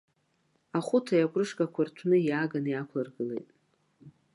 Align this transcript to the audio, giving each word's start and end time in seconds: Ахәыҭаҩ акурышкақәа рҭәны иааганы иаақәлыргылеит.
Ахәыҭаҩ 0.77 1.21
акурышкақәа 1.25 1.81
рҭәны 1.87 2.17
иааганы 2.21 2.69
иаақәлыргылеит. 2.71 3.49